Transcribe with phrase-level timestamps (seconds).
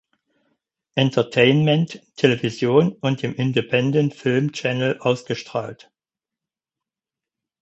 [0.95, 5.91] Entertainment Television und dem Independent Film Channel ausgestrahlt.